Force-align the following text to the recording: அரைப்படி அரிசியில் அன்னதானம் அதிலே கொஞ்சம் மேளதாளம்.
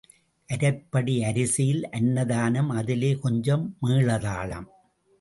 அரைப்படி 0.49 1.15
அரிசியில் 1.23 1.89
அன்னதானம் 1.89 2.69
அதிலே 2.69 3.13
கொஞ்சம் 3.15 3.77
மேளதாளம். 3.81 4.69